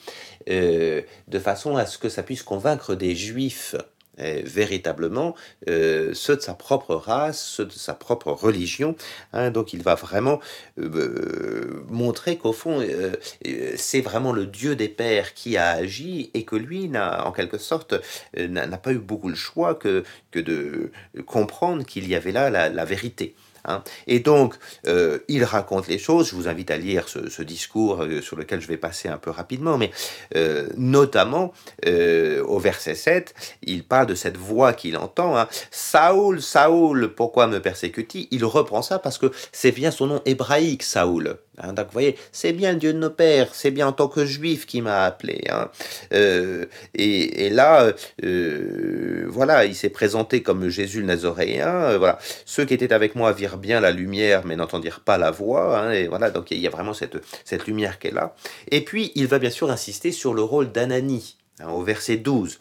euh, 0.49 1.03
de 1.29 1.39
façon 1.39 1.77
à 1.77 1.87
ce 1.87 1.99
que 1.99 2.09
ça 2.09 2.25
puisse 2.25 2.43
convaincre 2.43 2.97
des 2.97 3.15
juifs 3.15 3.77
euh, 4.19 4.43
véritablement 4.45 5.35
euh, 5.69 6.13
ceux 6.15 6.37
de 6.37 6.41
sa 6.41 6.55
propre 6.55 6.95
race, 6.95 7.41
ceux 7.43 7.65
de 7.65 7.73
sa 7.73 7.95
propre 7.95 8.31
religion. 8.33 8.95
hein. 9.33 9.51
donc 9.51 9.73
il 9.73 9.83
va 9.83 9.95
vraiment 9.95 10.41
euh, 10.79 11.85
montrer 11.89 12.37
qu'au 12.37 12.53
fond, 12.53 12.81
euh, 12.81 13.13
euh, 13.47 13.73
c'est 13.77 14.01
vraiment 14.01 14.33
le 14.33 14.47
Dieu 14.47 14.77
des 14.77 14.89
pères 14.89 15.35
qui 15.35 15.57
a 15.57 15.71
agi 15.71 16.31
et 16.35 16.45
que 16.45 16.57
lui 16.57 16.89
n'a, 16.89 17.27
en 17.27 17.33
quelque 17.33 17.59
sorte, 17.59 17.95
euh, 18.39 18.49
n'a 18.49 18.79
pas 18.79 18.93
eu 18.93 18.99
beaucoup 18.99 19.29
le 19.29 19.35
choix 19.35 19.75
que, 19.75 20.05
que 20.31 20.41
de 20.41 20.93
comprendre 21.27 21.85
qu'il 21.85 22.09
y 22.09 22.15
avait 22.15 22.33
là 22.33 22.51
la 22.51 22.85
vérité. 22.85 23.35
Hein. 23.65 23.83
Et 24.07 24.21
donc, 24.21 24.55
euh, 24.87 25.19
il 25.29 25.45
raconte 25.45 25.89
les 25.89 25.99
choses. 25.99 26.31
Je 26.31 26.35
vous 26.35 26.49
invite 26.49 26.71
à 26.71 26.77
lire 26.77 27.09
ce, 27.09 27.43
discours 27.43 28.03
euh, 28.03 28.21
sur 28.21 28.37
lequel 28.37 28.61
je 28.61 28.69
vais 28.69 28.77
passer 28.77 29.09
un 29.09 29.19
peu 29.19 29.31
rapidement, 29.31 29.79
mais 29.79 29.91
euh, 30.37 30.69
notamment 30.77 31.53
au 31.85 32.59
verset 32.59 32.95
7, 32.95 33.35
il 33.63 33.85
parle 33.85 34.07
de 34.07 34.15
cette 34.15 34.37
voix 34.37 34.73
qu'il 34.73 34.97
entend. 34.97 35.37
hein. 35.37 35.49
Saoul, 35.71 36.41
Saoul, 36.41 37.15
pourquoi 37.15 37.47
me 37.47 37.61
persécutes-tu 37.61 38.29
Il 38.31 38.45
reprend 38.45 38.83
ça 38.83 38.99
parce 38.99 39.19
que 39.19 39.31
c'est 39.53 39.73
bien 39.73 39.91
son 39.91 40.07
nom 40.07 40.23
hébraïque, 40.25 40.83
Saoul. 40.83 41.39
Hein. 41.59 41.73
donc 41.73 41.87
vous 41.87 41.93
voyez, 41.93 42.17
c'est 42.33 42.53
bien 42.53 42.75
Dieu 42.75 42.93
de 42.93 42.99
nos 42.99 43.11
pères, 43.11 43.55
c'est 43.55 43.71
bien 43.71 43.87
en 43.89 43.93
tant 43.93 44.09
que 44.09 44.25
juif 44.25 44.67
qui 44.67 44.81
m'a 44.83 45.05
appelé. 45.05 45.45
hein. 45.51 45.71
Euh, 46.13 46.67
et, 46.95 47.47
et 47.47 47.51
là, 47.51 47.93
euh, 48.25 49.25
voilà, 49.29 49.65
il 49.65 49.75
s'est 49.75 49.89
présenté 49.91 50.43
comme 50.43 50.69
Jésus 50.69 51.01
le 51.01 51.07
Nazoréen. 51.07 51.69
euh, 51.69 51.99
voilà, 51.99 52.19
ceux 52.45 52.65
qui 52.65 52.75
étaient 52.75 52.93
avec 52.93 53.15
moi 53.15 53.33
virent 53.33 53.59
bien 53.59 53.81
la 53.81 53.91
lumière, 53.91 54.45
mais 54.45 54.57
n'entendirent 54.57 55.01
pas 55.01 55.19
la 55.19 55.31
voix. 55.31 55.79
hein, 55.79 55.93
et 55.93 56.09
voilà, 56.09 56.31
donc 56.31 56.51
il 56.51 56.59
y 56.59 56.67
a 56.67 56.71
vraiment 56.71 56.95
cette, 56.95 57.17
cette 57.45 57.67
lumière 57.67 57.99
qui 57.99 58.09
est 58.09 58.13
là. 58.13 58.35
Et 58.71 58.83
puis, 58.85 59.13
il 59.15 59.27
va 59.27 59.39
bien 59.39 59.51
sûr 59.51 59.71
insister 59.71 60.13
sur 60.13 60.35
le 60.35 60.43
rôle 60.43 60.73
d'Anani, 60.73 61.37
hein, 61.61 61.69
au 61.71 61.83
verset 61.83 62.17
12. 62.17 62.59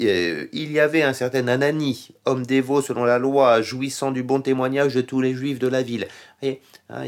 Euh, 0.00 0.46
il 0.52 0.70
y 0.70 0.78
avait 0.78 1.02
un 1.02 1.12
certain 1.12 1.48
Anani, 1.48 2.10
homme 2.24 2.46
dévot 2.46 2.82
selon 2.82 3.04
la 3.04 3.18
loi, 3.18 3.62
jouissant 3.62 4.12
du 4.12 4.22
bon 4.22 4.40
témoignage 4.40 4.94
de 4.94 5.00
tous 5.00 5.20
les 5.20 5.34
juifs 5.34 5.58
de 5.58 5.68
la 5.68 5.82
ville. 5.82 6.06
Vous 6.42 6.50
hein, 6.90 7.04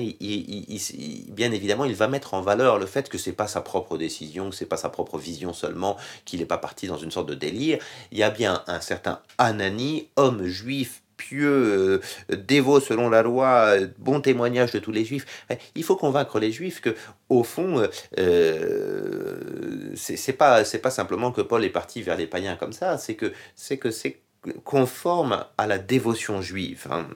bien 1.28 1.52
évidemment, 1.52 1.84
il 1.84 1.94
va 1.94 2.08
mettre 2.08 2.34
en 2.34 2.42
valeur 2.42 2.78
le 2.78 2.86
fait 2.86 3.08
que 3.08 3.18
c'est 3.18 3.32
pas 3.32 3.46
sa 3.46 3.60
propre 3.60 3.96
décision, 3.96 4.50
que 4.50 4.56
c'est 4.56 4.66
pas 4.66 4.76
sa 4.76 4.88
propre 4.88 5.18
vision 5.18 5.52
seulement, 5.52 5.96
qu'il 6.24 6.40
n'est 6.40 6.46
pas 6.46 6.58
parti 6.58 6.88
dans 6.88 6.98
une 6.98 7.12
sorte 7.12 7.28
de 7.28 7.34
délire. 7.34 7.78
Il 8.10 8.18
y 8.18 8.24
a 8.24 8.30
bien 8.30 8.62
un 8.66 8.80
certain 8.80 9.20
Anani, 9.38 10.08
homme 10.16 10.46
juif 10.46 11.02
pieux, 11.20 12.00
euh, 12.30 12.36
dévot 12.36 12.80
selon 12.80 13.08
la 13.10 13.22
loi, 13.22 13.76
euh, 13.78 13.86
bon 13.98 14.20
témoignage 14.20 14.72
de 14.72 14.78
tous 14.80 14.92
les 14.92 15.04
juifs. 15.04 15.26
Ouais, 15.50 15.58
Il 15.74 15.84
faut 15.84 15.96
convaincre 15.96 16.38
les 16.40 16.52
juifs 16.52 16.80
que, 16.80 16.92
au 17.28 17.42
fond, 17.44 17.78
euh, 17.78 17.88
euh, 18.18 19.92
c'est 19.96 20.32
pas 20.32 20.62
pas 20.82 20.90
simplement 20.90 21.32
que 21.32 21.42
Paul 21.42 21.64
est 21.64 21.70
parti 21.70 22.02
vers 22.02 22.16
les 22.16 22.26
païens 22.26 22.56
comme 22.56 22.72
ça, 22.72 22.98
c'est 22.98 23.14
que 23.20 23.32
c'est 23.54 23.78
que 23.78 23.90
c'est 23.90 24.20
conforme 24.64 25.44
à 25.58 25.66
la 25.66 25.78
dévotion 25.78 26.40
juive. 26.40 26.86
hein. 26.90 27.06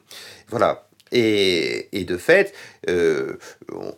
Voilà. 0.48 0.88
Et, 1.12 2.04
de 2.08 2.16
fait, 2.16 2.54
euh, 2.88 3.38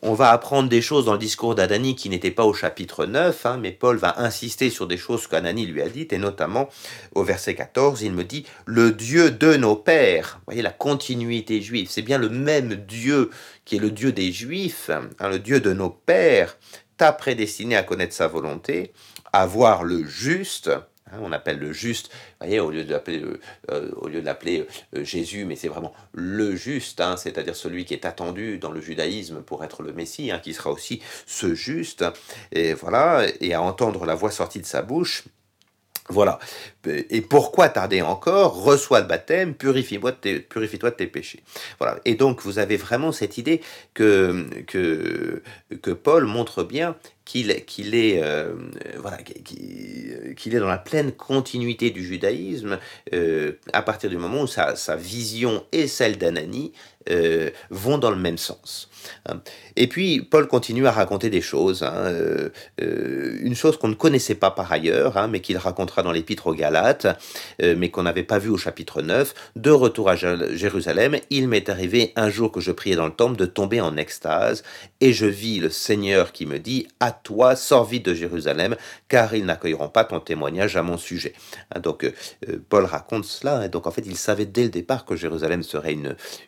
on 0.03 0.13
va 0.13 0.31
apprendre 0.31 0.69
des 0.69 0.83
choses 0.83 1.07
dans 1.07 1.15
le 1.15 1.19
discours 1.19 1.55
d'Anani 1.55 1.97
qui 1.97 2.11
n'étaient 2.11 2.31
pas 2.31 2.45
au 2.45 2.53
chapitre 2.53 3.07
9, 3.07 3.47
hein, 3.47 3.59
mais 3.61 3.73
Paul 3.73 3.97
va 3.97 4.21
insister 4.21 4.69
sur 4.69 4.87
des 4.87 4.99
choses 4.99 5.27
qu'Anani 5.27 5.67
lui 5.67 5.81
a 5.81 5.89
dites, 5.89 6.13
et 6.13 6.19
notamment 6.19 6.69
au 7.15 7.25
verset 7.25 7.55
14, 7.55 8.03
il 8.03 8.13
me 8.13 8.23
dit 8.23 8.45
Le 8.67 8.93
Dieu 8.93 9.31
de 9.31 9.57
nos 9.57 9.77
pères. 9.77 10.37
Vous 10.41 10.45
voyez 10.49 10.63
la 10.63 10.71
continuité 10.71 11.63
juive, 11.63 11.89
c'est 11.91 12.03
bien 12.03 12.19
le 12.19 12.29
même 12.29 12.75
Dieu 12.75 13.31
qui 13.65 13.77
est 13.77 13.81
le 13.81 13.91
Dieu 13.91 14.13
des 14.13 14.31
Juifs, 14.31 14.91
hein, 14.91 15.29
le 15.29 15.39
Dieu 15.39 15.61
de 15.61 15.73
nos 15.73 15.91
pères, 15.91 16.57
t'a 16.97 17.13
prédestiné 17.13 17.77
à 17.77 17.83
connaître 17.83 18.15
sa 18.15 18.29
volonté, 18.29 18.93
à 19.33 19.47
voir 19.47 19.85
le 19.85 20.05
juste, 20.05 20.71
Hein, 21.13 21.19
on 21.23 21.31
appelle 21.31 21.59
le 21.59 21.73
juste, 21.73 22.11
voyez, 22.41 22.59
au 22.59 22.71
lieu 22.71 22.85
de 22.85 22.91
l'appeler, 22.91 23.23
euh, 23.23 23.41
euh, 23.71 24.65
euh, 24.97 25.05
Jésus, 25.05 25.45
mais 25.45 25.55
c'est 25.55 25.69
vraiment 25.69 25.93
le 26.13 26.57
juste, 26.57 27.01
hein, 27.01 27.17
c'est-à-dire 27.17 27.55
celui 27.55 27.85
qui 27.85 27.95
est 27.95 28.05
attendu 28.05 28.59
dans 28.59 28.73
le 28.73 28.81
judaïsme 28.81 29.43
pour 29.43 29.63
être 29.63 29.83
le 29.83 29.93
Messie, 29.93 30.33
hein, 30.33 30.41
qui 30.41 30.53
sera 30.53 30.71
aussi 30.71 31.01
ce 31.27 31.55
juste. 31.55 32.05
Et 32.51 32.75
voilà, 32.75 33.27
et 33.41 33.55
à 33.55 33.63
entendre 33.63 34.05
la 34.05 34.17
voix 34.17 34.33
sortie 34.33 34.61
de 34.61 34.67
sa 34.67 34.83
bouche, 34.83 35.25
voilà. 36.09 36.39
Et 36.87 37.21
pourquoi 37.21 37.69
tarder 37.69 38.01
encore? 38.03 38.63
Reçois 38.63 39.01
le 39.01 39.07
baptême, 39.07 39.55
purifie-toi 39.55 40.13
de, 40.13 40.17
tes, 40.17 40.39
purifie-toi 40.39 40.91
de 40.91 40.97
tes 40.97 41.07
péchés. 41.07 41.43
Voilà. 41.79 41.99
Et 42.05 42.15
donc, 42.15 42.43
vous 42.43 42.59
avez 42.59 42.77
vraiment 42.77 43.11
cette 43.11 43.39
idée 43.39 43.61
que, 43.93 44.47
que, 44.67 45.43
que 45.83 45.91
Paul 45.91 46.27
montre 46.27 46.63
bien 46.63 46.97
qu'il 47.25 47.51
est, 47.51 48.23
euh, 48.23 48.55
voilà, 48.99 49.19
est 49.21 50.59
dans 50.61 50.69
la 50.69 50.79
pleine 50.79 51.11
continuité 51.11 51.91
du 51.91 52.05
judaïsme 52.05 52.79
euh, 53.13 53.53
à 53.73 53.83
partir 53.83 54.09
du 54.09 54.17
moment 54.17 54.43
où 54.43 54.47
sa, 54.47 54.77
sa 54.77 54.95
vision 54.95 55.65
et 55.73 55.89
celle 55.89 56.19
d'Anani 56.19 56.73
euh, 57.11 57.51
vont 57.71 57.99
dans 57.99 58.11
le 58.11 58.17
même 58.17 58.39
sens. 58.39 58.89
Hein. 59.29 59.41
Et 59.77 59.87
puis, 59.87 60.21
Paul 60.21 60.49
continue 60.49 60.89
à 60.89 60.91
raconter 60.91 61.31
des 61.31 61.41
choses. 61.41 61.85
Hein, 61.85 61.95
euh, 61.95 62.49
euh, 62.81 63.39
une 63.43 63.55
chose 63.55 63.77
qu'on 63.77 63.89
ne 63.89 63.95
connaissait 63.95 64.35
pas 64.35 64.51
par 64.51 64.73
ailleurs, 64.73 65.17
hein, 65.17 65.29
mais 65.29 65.41
qu'il 65.41 65.57
racontera 65.57 66.03
dans 66.03 66.11
l'Épître 66.11 66.49
aux 66.49 66.55
Galates, 66.55 67.07
mais 67.61 67.91
qu'on 67.91 68.03
n'avait 68.03 68.25
pas 68.25 68.39
vu 68.39 68.49
au 68.49 68.57
chapitre 68.57 69.03
9. 69.03 69.35
De 69.55 69.71
retour 69.71 70.09
à 70.11 70.17
Jérusalem, 70.17 71.17
il 71.31 71.49
m'est 71.49 71.69
arrivé 71.69 72.13
un 72.17 72.29
jour 72.29 72.51
que 72.51 72.61
je 72.61 72.73
priais 72.73 72.97
dans 72.97 73.07
le 73.07 73.13
temple 73.13 73.37
de 73.37 73.47
tomber 73.47 73.81
en 73.81 73.97
extase, 73.97 74.65
et 75.01 75.13
je 75.13 75.27
vis 75.27 75.61
le 75.61 75.71
Seigneur 75.71 76.33
qui 76.33 76.47
me 76.47 76.59
dit 76.59 76.89
À 77.01 77.13
toi, 77.13 77.55
sors 77.55 77.85
vite 77.85 78.07
de 78.07 78.15
Jérusalem, 78.15 78.77
car 79.09 79.35
ils 79.35 79.45
n'accueilleront 79.45 79.89
pas 79.89 80.05
ton 80.05 80.21
témoignage 80.21 80.77
à 80.77 80.83
mon 80.83 80.97
sujet. 80.97 81.35
donc, 81.81 82.11
Paul 82.69 82.85
raconte 82.85 83.25
cela, 83.25 83.69
donc 83.69 83.87
en 83.87 83.91
fait, 83.91 84.05
il 84.07 84.17
savait 84.17 84.47
dès 84.47 84.65
le 84.65 84.71
départ 84.71 85.05
que 85.05 85.17
Jérusalem 85.17 85.63
serait 85.63 85.97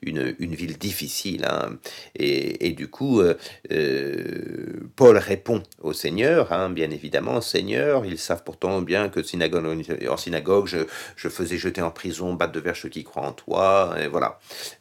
une 0.03 0.48
ville 0.55 0.79
difficile. 0.79 1.47
Hein. 1.49 1.79
Et, 2.15 2.73
du 2.73 2.89
coup, 2.89 3.21
euh, 3.21 3.35
euh, 3.73 4.89
Paul 4.97 5.17
répond 5.17 5.63
au 5.83 5.93
Seigneur, 5.93 6.53
hein, 6.53 6.71
bien 6.71 6.91
évidemment, 6.91 7.41
Seigneur, 7.41 8.05
ils 8.05 8.19
savent 8.19 8.45
pourtant 8.45 8.81
bien 8.81 9.09
que 9.09 9.23
synagogue, 9.23 9.85
en 10.09 10.17
synagogue, 10.17 10.67
je, 10.67 11.29
faisais 11.29 11.59
jeter 11.59 11.83
en 11.83 11.91
prison, 11.91 12.35
battre 12.35 12.53
de 12.53 12.61
verre 12.61 12.77
ceux 12.77 12.89
qui 12.89 13.05
croient 13.05 13.27
en 13.27 13.33
toi, 13.33 13.95
et 14.01 14.09
voilà. 14.09 14.39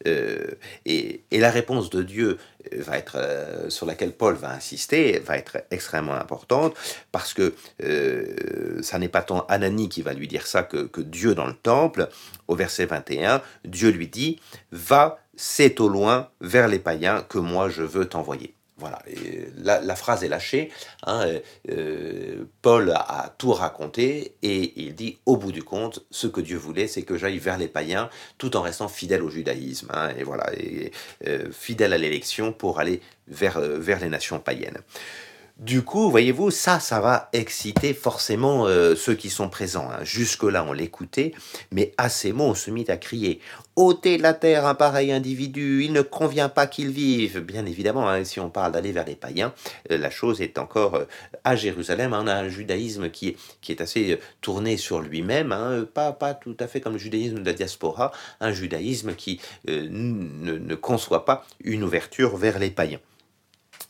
Euh, 0.08 0.46
et, 0.86 1.22
la 1.32 1.52
réponse 1.52 1.90
de 1.92 2.02
Dieu 2.02 2.38
va 2.74 2.98
être, 2.98 3.18
sur 3.70 3.86
laquelle 3.86 4.12
Paul 4.12 4.36
va 4.36 4.52
insister, 4.52 5.20
va 5.20 5.38
être 5.38 5.60
extrêmement 5.72 6.16
importante, 6.16 6.76
parce 7.12 7.34
que 7.34 7.54
ça 8.82 9.00
n'est 9.00 9.08
pas 9.08 9.22
tant 9.22 9.46
Anani 9.48 9.88
qui 9.88 10.02
va 10.02 10.14
lui 10.14 10.28
dire 10.28 10.48
ça 10.48 10.64
que 10.64 11.02
Dieu 11.02 11.36
dans 11.36 11.46
le 11.46 11.54
temple. 11.54 12.10
Au 12.48 12.56
verset 12.56 12.86
21, 12.86 13.42
Dieu 13.66 13.90
lui 13.90 14.08
dit, 14.08 14.40
va 14.72 15.20
c'est 15.38 15.80
au 15.80 15.88
loin 15.88 16.30
vers 16.42 16.68
les 16.68 16.80
païens 16.80 17.22
que 17.22 17.38
moi 17.38 17.70
je 17.70 17.84
veux 17.84 18.10
t'envoyer. 18.10 18.54
Voilà, 18.80 19.00
la, 19.58 19.96
phrase 19.96 20.24
est 20.24 20.28
lâchée. 20.28 20.72
Hein, 21.08 21.26
euh, 21.72 22.46
Paul 22.62 22.92
a, 22.92 23.34
tout 23.40 23.52
raconté 23.52 24.36
et 24.44 24.74
il 24.80 24.94
dit 24.94 25.18
au 25.26 25.36
bout 25.36 25.52
du 25.52 25.64
compte, 25.64 26.06
ce 26.12 26.28
que 26.28 26.42
Dieu 26.42 26.58
voulait, 26.58 26.86
c'est 26.86 27.02
que 27.02 27.18
j'aille 27.18 27.40
vers 27.40 27.58
les 27.58 27.68
païens 27.68 28.12
tout 28.38 28.56
en 28.56 28.62
restant 28.62 28.88
fidèle 28.88 29.24
au 29.24 29.30
judaïsme. 29.30 29.88
Hein, 29.92 30.12
et 30.16 30.24
voilà, 30.24 30.52
euh, 31.26 31.52
fidèle 31.52 31.92
à 31.92 31.98
l'élection 31.98 32.54
pour 32.54 32.80
aller 32.80 33.02
vers, 33.28 33.58
euh, 33.58 33.80
vers 33.80 34.00
les 34.00 34.10
nations 34.10 34.40
païennes. 34.40 34.78
Du 35.60 35.82
coup, 35.82 36.12
voyez-vous, 36.12 36.52
ça, 36.52 36.80
ça 36.80 37.00
va 37.00 37.30
exciter 37.34 37.96
forcément 37.96 38.68
euh, 38.68 38.96
ceux 38.96 39.16
qui 39.16 39.32
sont 39.32 39.50
présents. 39.50 39.90
Hein. 39.90 40.04
Jusque-là, 40.04 40.64
on 40.64 40.72
l'écoutait, 40.72 41.32
mais 41.72 41.94
à 41.98 42.10
ces 42.10 42.32
mots, 42.32 42.46
on 42.46 42.54
se 42.54 42.70
mit 42.70 42.86
à 42.90 42.98
crier 42.98 43.42
ôtez 43.78 44.18
de 44.18 44.24
la 44.24 44.34
terre 44.34 44.66
un 44.66 44.74
pareil 44.74 45.12
individu, 45.12 45.84
il 45.84 45.94
ne 45.94 46.02
convient 46.02 46.50
pas 46.50 46.68
qu'il 46.68 46.90
vive. 46.90 47.40
Bien 47.40 47.66
évidemment, 47.66 48.10
hein, 48.10 48.24
si 48.24 48.40
on 48.40 48.50
parle 48.50 48.72
d'aller 48.72 48.92
vers 48.92 49.06
les 49.06 49.16
païens, 49.16 49.54
euh, 49.92 49.98
la 49.98 50.10
chose 50.10 50.42
est 50.42 50.58
encore 50.58 50.96
euh, 50.96 51.06
à 51.44 51.56
Jérusalem. 51.56 52.14
on 52.14 52.28
a 52.28 52.34
un 52.34 52.50
judaïsme 52.50 53.10
qui 53.10 53.30
est, 53.30 53.38
qui 53.62 53.72
est 53.72 53.80
assez 53.80 54.20
tourné 54.42 54.78
sur 54.78 55.00
lui-même, 55.00 55.52
hein, 55.52 55.86
pas, 55.94 56.12
pas 56.12 56.34
tout 56.34 56.58
à 56.60 56.68
fait 56.68 56.82
comme 56.82 56.94
le 56.94 57.00
judaïsme 57.00 57.40
de 57.40 57.46
la 57.46 57.54
diaspora, 57.54 58.12
un 58.42 58.52
judaïsme 58.52 59.14
qui 59.14 59.40
ne 59.68 60.76
conçoit 60.76 61.26
pas 61.26 61.46
une 61.64 61.84
ouverture 61.84 62.36
vers 62.36 62.58
les 62.58 62.72
païens. 62.72 63.00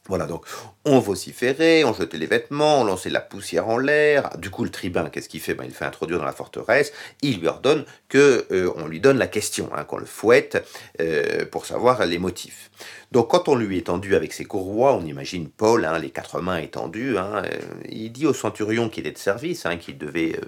Voilà, 0.07 0.25
donc 0.25 0.45
on 0.85 0.99
vociférait, 0.99 1.83
on 1.83 1.93
jetait 1.93 2.17
les 2.17 2.27
vêtements, 2.27 2.81
on 2.81 2.83
lançait 2.85 3.09
la 3.09 3.19
poussière 3.19 3.67
en 3.67 3.77
l'air. 3.77 4.29
Du 4.37 4.49
coup, 4.49 4.63
le 4.63 4.69
tribun, 4.69 5.09
qu'est-ce 5.09 5.27
qu'il 5.27 5.41
fait? 5.41 5.53
Ben, 5.53 5.65
Il 5.65 5.73
fait 5.73 5.83
introduire 5.83 6.19
dans 6.19 6.25
la 6.25 6.31
forteresse, 6.31 6.93
il 7.21 7.39
lui 7.39 7.47
ordonne 7.47 7.83
que 8.07 8.47
euh, 8.51 8.71
on 8.77 8.87
lui 8.87 9.01
donne 9.01 9.17
la 9.17 9.27
question, 9.27 9.69
hein, 9.75 9.83
qu'on 9.83 9.97
le 9.97 10.05
fouette 10.05 10.65
euh, 11.01 11.45
pour 11.45 11.65
savoir 11.65 12.05
les 12.05 12.19
motifs. 12.19 12.71
Donc 13.11 13.29
quand 13.31 13.49
on 13.49 13.55
lui 13.55 13.77
est 13.77 13.87
tendu 13.87 14.15
avec 14.15 14.31
ses 14.31 14.45
courroies, 14.45 14.93
on 14.93 15.05
imagine 15.05 15.49
Paul, 15.49 15.83
hein, 15.83 15.99
les 15.99 16.09
quatre 16.09 16.39
mains 16.39 16.59
étendues, 16.59 17.17
hein, 17.17 17.43
euh, 17.43 17.59
il 17.89 18.11
dit 18.11 18.27
au 18.27 18.33
centurion 18.33 18.87
qu'il 18.87 19.07
est 19.07 19.11
de 19.11 19.17
service, 19.17 19.65
qu'il 19.81 19.97
devait 19.97 20.39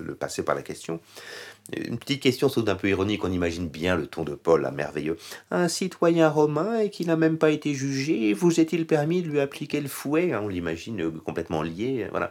le 0.00 0.14
passer 0.14 0.44
par 0.44 0.54
la 0.54 0.62
question, 0.62 1.00
une 1.76 1.98
petite 1.98 2.22
question 2.22 2.48
saute 2.48 2.68
un 2.68 2.74
peu 2.74 2.88
ironique, 2.88 3.24
on 3.24 3.32
imagine 3.32 3.68
bien 3.68 3.96
le 3.96 4.06
ton 4.06 4.24
de 4.24 4.34
Paul, 4.34 4.68
merveilleux. 4.74 5.16
Un 5.50 5.68
citoyen 5.68 6.28
romain 6.28 6.80
et 6.80 6.90
qui 6.90 7.04
n'a 7.04 7.16
même 7.16 7.38
pas 7.38 7.50
été 7.50 7.74
jugé, 7.74 8.32
vous 8.32 8.58
est-il 8.58 8.86
permis 8.86 9.22
de 9.22 9.28
lui 9.28 9.40
appliquer 9.40 9.80
le 9.80 9.88
fouet? 9.88 10.34
On 10.34 10.48
l'imagine 10.48 11.00
euh, 11.02 11.10
complètement 11.10 11.62
lié, 11.62 12.06
voilà 12.10 12.30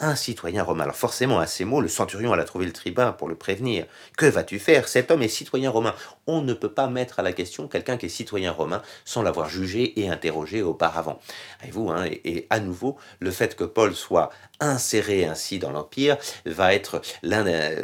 un 0.00 0.14
citoyen 0.14 0.62
romain. 0.62 0.84
Alors 0.84 0.96
forcément, 0.96 1.38
à 1.38 1.46
ces 1.46 1.64
mots, 1.64 1.80
le 1.80 1.88
centurion 1.88 2.32
alla 2.32 2.44
trouver 2.44 2.66
le 2.66 2.72
tribun 2.72 3.12
pour 3.12 3.28
le 3.28 3.34
prévenir. 3.34 3.86
Que 4.16 4.26
vas-tu 4.26 4.58
faire? 4.58 4.88
Cet 4.88 5.10
homme 5.10 5.22
est 5.22 5.28
citoyen 5.28 5.70
romain. 5.70 5.94
On 6.26 6.42
ne 6.42 6.54
peut 6.54 6.72
pas 6.72 6.88
mettre 6.88 7.20
à 7.20 7.22
la 7.22 7.32
question 7.32 7.68
quelqu'un 7.68 7.96
qui 7.96 8.06
est 8.06 8.10
citoyen 8.10 8.52
romain 8.52 8.82
sans 9.04 9.22
l'avoir 9.22 9.48
jugé 9.48 9.98
et 10.00 10.08
interrogé 10.08 10.62
auparavant. 10.62 11.18
Et 11.66 11.70
vous 11.70 11.88
hein, 11.90 12.06
et, 12.24 12.46
à 12.50 12.60
nouveau, 12.60 12.96
le 13.20 13.30
fait 13.30 13.56
que 13.56 13.64
Paul 13.64 13.94
soit 13.94 14.30
inséré 14.60 15.26
ainsi 15.26 15.58
dans 15.58 15.70
l'Empire 15.70 16.16
va 16.44 16.74
être 16.74 17.00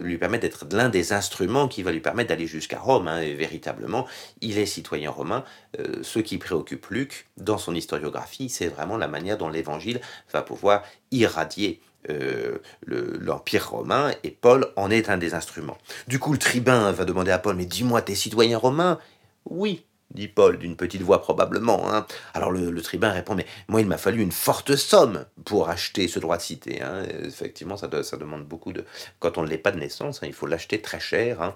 lui 0.00 0.18
permettre 0.18 0.42
d'être 0.42 0.66
l'un 0.72 0.88
des 0.88 1.12
instruments 1.12 1.68
qui 1.68 1.82
va 1.82 1.92
lui 1.92 2.00
permettre 2.00 2.28
d'aller 2.28 2.46
jusqu'à 2.46 2.78
Rome. 2.78 3.08
Hein, 3.08 3.20
et 3.20 3.34
véritablement, 3.34 4.06
il 4.40 4.58
est 4.58 4.66
citoyen 4.66 5.10
romain. 5.10 5.44
Euh, 5.78 6.02
ce 6.02 6.18
qui 6.18 6.38
préoccupe 6.38 6.86
Luc 6.86 7.26
dans 7.38 7.58
son 7.58 7.74
historiographie, 7.74 8.48
c'est 8.48 8.68
vraiment 8.68 8.98
la 8.98 9.08
manière 9.08 9.38
dont 9.38 9.48
l'Évangile 9.48 10.00
va 10.32 10.42
pouvoir 10.42 10.82
irradier 11.12 11.80
euh, 12.10 12.58
l'Empire 12.86 13.70
romain, 13.70 14.10
et 14.24 14.30
Paul 14.32 14.72
en 14.74 14.90
est 14.90 15.08
un 15.08 15.18
des 15.18 15.34
instruments. 15.34 15.78
Du 16.08 16.18
coup, 16.18 16.32
le 16.32 16.38
tribun 16.38 16.90
va 16.90 17.04
demander 17.04 17.30
à 17.30 17.38
Paul, 17.38 17.54
mais 17.54 17.64
dis-moi, 17.64 18.02
t'es 18.02 18.16
citoyen 18.16 18.58
romain? 18.58 18.98
Oui, 19.44 19.84
dit 20.14 20.28
Paul 20.28 20.58
d'une 20.58 20.76
petite 20.76 21.02
voix 21.02 21.20
probablement. 21.20 21.92
Hein. 21.92 22.06
Alors 22.34 22.50
le, 22.50 22.82
tribun 22.82 23.10
répond, 23.10 23.34
mais 23.34 23.46
moi 23.68 23.80
il 23.80 23.86
m'a 23.86 23.98
fallu 23.98 24.22
une 24.22 24.32
forte 24.32 24.76
somme 24.76 25.24
pour 25.44 25.68
acheter 25.68 26.08
ce 26.08 26.18
droit 26.18 26.36
de 26.36 26.42
cité. 26.42 26.82
Hein. 26.82 27.04
Effectivement, 27.24 27.76
ça, 27.76 27.88
ça, 28.02 28.16
demande 28.16 28.44
beaucoup 28.44 28.72
de... 28.72 28.84
Quand 29.20 29.38
on 29.38 29.42
ne 29.42 29.48
l'est 29.48 29.58
pas 29.58 29.70
de 29.70 29.78
naissance, 29.78 30.22
hein, 30.22 30.26
il 30.26 30.32
faut 30.32 30.46
l'acheter 30.46 30.80
très 30.80 31.00
cher. 31.00 31.54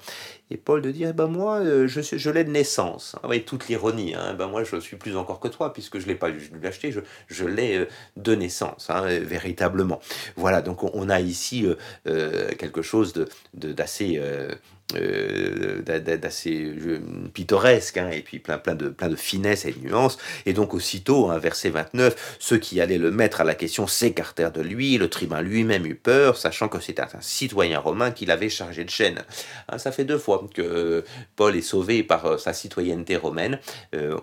Et 0.51 0.57
Paul 0.57 0.83
de 0.83 0.91
dire, 0.91 1.09
eh 1.11 1.13
ben 1.13 1.27
moi 1.27 1.57
euh, 1.57 1.87
je, 1.87 2.01
je 2.01 2.31
l'ai 2.31 2.45
de 2.45 2.51
naissance. 2.51 3.17
Vous 3.23 3.29
voyez, 3.29 3.43
toute 3.43 3.69
l'ironie. 3.69 4.15
Ben 4.39 4.47
moi 4.47 4.65
je 4.65 4.77
suis 4.81 4.97
plus 4.97 5.17
encore 5.17 5.41
que 5.41 5.49
toi, 5.49 5.73
puisque 5.73 5.99
je 5.99 6.05
ne 6.05 6.09
l'ai 6.09 6.15
pas 6.15 6.31
dû 6.31 6.51
l'acheter, 6.63 6.93
je, 6.93 7.01
je 7.27 7.45
l'ai 7.45 7.79
euh, 7.79 7.89
de 8.17 8.35
naissance, 8.35 8.91
véritablement. 8.91 10.01
Voilà, 10.37 10.63
donc 10.63 10.83
on, 10.83 11.09
a 11.09 11.21
ici 11.21 11.67
euh, 12.07 12.55
quelque 12.55 12.83
chose 12.83 13.13
d'assez... 13.55 14.17
De, 14.17 14.59
euh, 14.95 15.83
d'assez 15.83 16.63
euh, 16.63 17.01
pittoresque, 17.35 17.97
hein, 17.97 18.09
et 18.13 18.21
puis 18.21 18.39
plein, 18.39 18.61
de, 18.77 19.17
finesse 19.17 19.65
et 19.65 19.73
de 19.73 19.81
nuances. 19.81 20.17
Et 20.47 20.53
donc 20.53 20.75
aussitôt, 20.75 21.29
hein, 21.29 21.39
verset 21.39 21.71
29, 21.71 22.37
ceux 22.39 22.59
qui 22.59 22.81
allaient 22.81 22.97
le 22.97 23.11
mettre 23.11 23.41
à 23.41 23.45
la 23.45 23.57
question 23.57 23.89
s'écartèrent 23.89 24.53
de 24.53 24.61
lui, 24.61 24.97
le 24.97 25.09
tribun 25.09 25.43
lui-même 25.43 25.87
eut 25.87 25.97
peur, 25.97 26.37
sachant 26.37 26.69
que 26.69 26.79
c'était 26.79 27.03
un 27.03 27.21
citoyen 27.21 27.81
romain 27.81 28.13
qu'il 28.13 28.31
avait 28.31 28.49
chargé 28.49 28.85
de 28.85 28.91
chaîne. 28.91 29.25
Hein, 29.69 29.79
ça 29.79 29.91
fait 29.91 30.05
deux 30.05 30.19
fois 30.19 30.47
que 30.55 31.05
Paul 31.35 31.57
est 31.57 31.63
sauvé 31.63 32.05
par 32.05 32.27
euh, 32.27 32.39
sa 32.39 32.53
citoyenneté 32.53 33.17
romaine. 33.17 33.59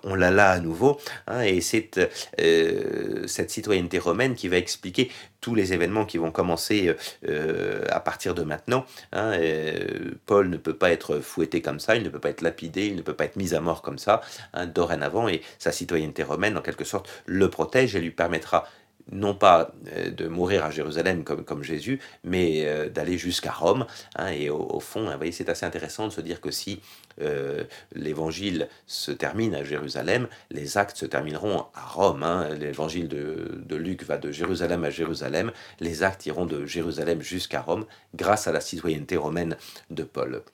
on 0.03 0.15
l'a 0.15 0.31
là 0.31 0.51
à 0.51 0.59
nouveau, 0.59 0.97
et 1.43 1.59
c'est 1.61 1.89
cette 2.37 3.51
citoyenneté 3.51 3.99
romaine 3.99 4.35
qui 4.35 4.47
va 4.47 4.57
expliquer 4.57 5.11
tous 5.41 5.55
les 5.55 5.73
événements 5.73 6.05
qui 6.05 6.17
vont 6.17 6.31
commencer 6.31 6.95
à 7.89 7.99
partir 7.99 8.33
de 8.33 8.43
maintenant. 8.43 8.85
Paul 10.25 10.52
ne 10.53 10.57
peut 10.57 10.75
pas 10.75 10.91
être 10.91 11.19
fouetté 11.19 11.61
comme 11.61 11.79
ça, 11.79 11.95
il 11.95 12.03
ne 12.03 12.09
peut 12.09 12.19
pas 12.19 12.29
être 12.29 12.41
lapidé, 12.41 12.87
il 12.87 12.95
ne 12.95 13.01
peut 13.01 13.13
pas 13.13 13.25
être 13.25 13.35
mis 13.35 13.53
à 13.53 13.61
mort 13.61 13.81
comme 13.81 13.97
ça, 13.97 14.21
hein, 14.53 14.65
dorénavant, 14.67 15.27
et 15.27 15.41
sa 15.59 15.71
citoyenneté 15.71 16.23
romaine, 16.23 16.57
en 16.57 16.61
quelque 16.61 16.85
sorte, 16.85 17.09
le 17.25 17.49
protège 17.49 17.95
et 17.95 17.99
lui 17.99 18.11
permettra 18.11 18.65
non 19.11 19.33
pas 19.33 19.71
euh, 19.95 20.09
de 20.09 20.27
mourir 20.27 20.65
à 20.65 20.71
Jérusalem 20.71 21.23
comme, 21.23 21.63
Jésus, 21.63 21.99
mais 22.23 22.65
euh, 22.65 22.89
d'aller 22.89 23.17
jusqu'à 23.17 23.51
Rome. 23.51 23.85
Hein, 24.15 24.31
et 24.31 24.49
au, 24.49 24.79
fond, 24.79 25.09
hein, 25.09 25.19
c'est 25.31 25.49
assez 25.49 25.65
intéressant 25.65 26.07
de 26.07 26.13
se 26.13 26.21
dire 26.21 26.41
que 26.41 26.51
si 26.51 26.81
euh, 27.21 27.63
l'évangile 27.93 28.67
se 28.87 29.11
termine 29.11 29.55
à 29.55 29.63
Jérusalem, 29.63 30.27
les 30.51 30.77
actes 30.77 30.97
se 30.97 31.05
termineront 31.05 31.65
à 31.73 31.85
Rome. 31.85 32.23
Hein. 32.23 32.49
L'évangile 32.55 33.07
de, 33.07 33.75
Luc 33.75 34.03
va 34.03 34.17
de 34.17 34.31
Jérusalem 34.31 34.83
à 34.83 34.89
Jérusalem, 34.89 35.51
les 35.79 36.03
actes 36.03 36.25
iront 36.25 36.45
de 36.45 36.65
Jérusalem 36.65 37.21
jusqu'à 37.21 37.61
Rome 37.61 37.85
grâce 38.13 38.47
à 38.47 38.51
la 38.51 38.61
citoyenneté 38.61 39.17
romaine 39.17 39.57
de 39.89 40.03
Paul. 40.03 40.43